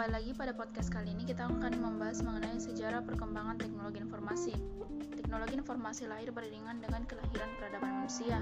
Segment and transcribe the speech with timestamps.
[0.00, 4.56] kembali lagi pada podcast kali ini kita akan membahas mengenai sejarah perkembangan teknologi informasi.
[5.12, 8.40] Teknologi informasi lahir beriringan dengan kelahiran peradaban manusia.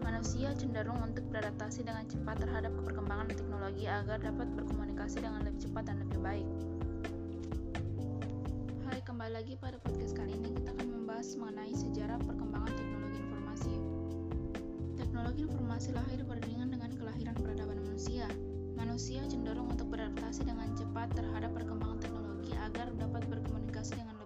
[0.00, 5.84] Manusia cenderung untuk beradaptasi dengan cepat terhadap perkembangan teknologi agar dapat berkomunikasi dengan lebih cepat
[5.92, 6.48] dan lebih baik.
[8.88, 13.74] Hai, kembali lagi pada podcast kali ini kita akan membahas mengenai sejarah perkembangan teknologi informasi.
[14.96, 16.61] Teknologi informasi lahir beriringan
[18.92, 24.20] Manusia cenderung untuk beradaptasi dengan cepat terhadap perkembangan teknologi agar dapat berkomunikasi dengan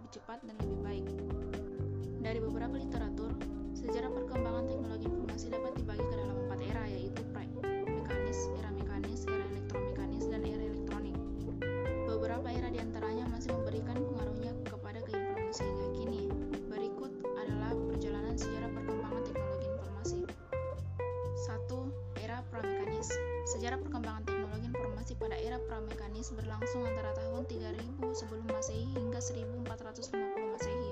[23.66, 30.54] Sejarah perkembangan teknologi informasi pada era pramekanis berlangsung antara tahun 3000 sebelum Masehi hingga 1450
[30.54, 30.90] Masehi.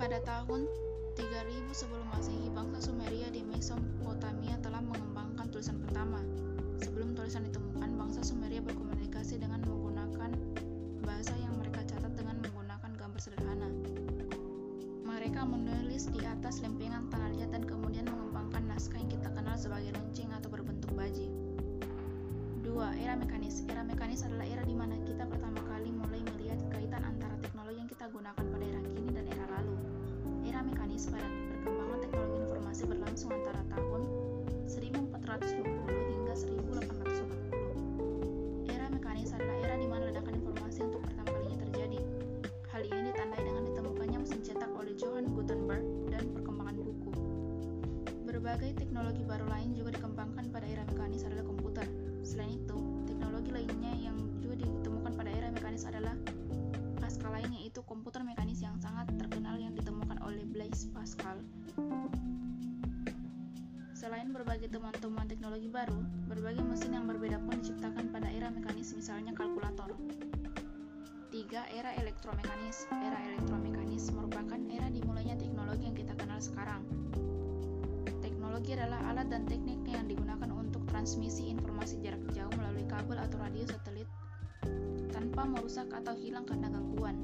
[0.00, 0.64] Pada tahun
[1.12, 6.24] 3000 sebelum Masehi, bangsa Sumeria di Mesopotamia telah mengembangkan tulisan pertama.
[6.80, 10.32] Sebelum tulisan ditemukan, bangsa Sumeria berkomunikasi dengan menggunakan
[11.04, 13.68] bahasa yang mereka catat dengan menggunakan gambar sederhana.
[15.04, 19.92] Mereka menulis di atas lempengan tanah liat dan kemudian mengembangkan naskah yang kita kenal sebagai
[19.92, 21.26] lonceng atau berbentuk baji.
[22.64, 23.02] 2.
[23.02, 23.60] Era mekanis.
[23.68, 27.90] Era mekanis adalah era di mana kita pertama kali mulai melihat kaitan antara teknologi yang
[27.90, 29.76] kita gunakan pada era kini dan era lalu.
[30.48, 31.28] Era mekanis pada
[31.60, 34.02] perkembangan teknologi informasi berlangsung antara tahun
[34.70, 35.73] 1420
[48.94, 51.82] teknologi baru lain juga dikembangkan pada era mekanis adalah komputer.
[52.22, 52.78] Selain itu,
[53.10, 56.14] teknologi lainnya yang juga ditemukan pada era mekanis adalah
[57.02, 61.42] pasca lain yaitu komputer mekanis yang sangat terkenal yang ditemukan oleh Blaise Pascal.
[63.98, 65.98] Selain berbagai temuan-temuan teknologi baru,
[66.30, 69.90] berbagai mesin yang berbeda pun diciptakan pada era mekanis misalnya kalkulator.
[71.34, 71.50] 3.
[71.50, 73.43] Era elektromekanis Era elektromekanis
[78.84, 83.64] adalah alat dan teknik yang digunakan untuk transmisi informasi jarak jauh melalui kabel atau radio
[83.64, 84.04] satelit
[85.08, 87.16] tanpa merusak atau hilang karena gangguan.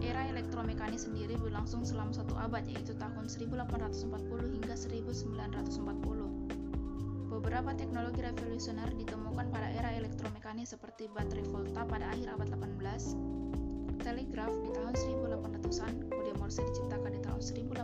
[0.00, 7.28] Era elektromekanis sendiri berlangsung selama satu abad yaitu tahun 1840 hingga 1940.
[7.28, 12.48] Beberapa teknologi revolusioner ditemukan pada era elektromekanis seperti baterai volta pada akhir abad
[12.80, 17.79] 18, telegraf di tahun 1800-an, kode Morse diciptakan di tahun 1835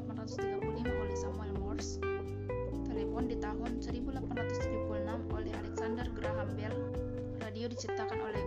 [7.76, 8.40] diciptakan oleh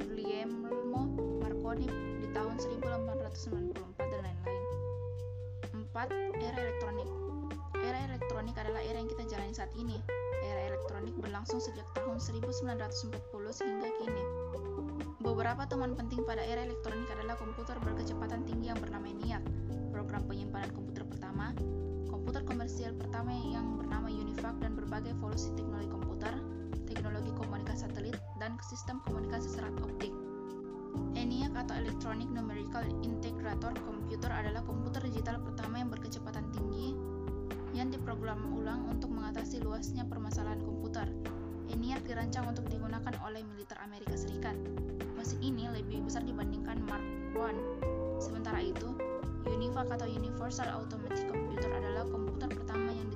[0.00, 1.04] Guglielmo
[1.44, 1.84] Marconi
[2.16, 3.76] di tahun 1894
[4.08, 4.64] dan lain-lain.
[5.76, 6.40] 4.
[6.40, 7.08] Era elektronik
[7.84, 10.00] Era elektronik adalah era yang kita jalani saat ini.
[10.40, 13.20] Era elektronik berlangsung sejak tahun 1940
[13.68, 14.24] hingga kini.
[15.20, 19.44] Beberapa teman penting pada era elektronik adalah komputer berkecepatan tinggi yang bernama ENIAC,
[19.92, 21.52] program penyimpanan komputer pertama,
[22.08, 26.32] komputer komersial pertama yang bernama UNIVAC dan berbagai evolusi teknologi komputer,
[27.36, 30.14] komunikasi satelit, dan sistem komunikasi serat optik.
[31.14, 36.96] ENIAC atau Electronic Numerical Integrator Computer adalah komputer digital pertama yang berkecepatan tinggi
[37.76, 41.06] yang diprogram ulang untuk mengatasi luasnya permasalahan komputer.
[41.68, 44.56] ENIAC dirancang untuk digunakan oleh militer Amerika Serikat.
[45.20, 47.04] Mesin ini lebih besar dibandingkan Mark
[47.36, 47.54] I.
[48.18, 48.88] Sementara itu,
[49.46, 53.08] UNIVAC atau Universal Automatic Computer adalah komputer pertama yang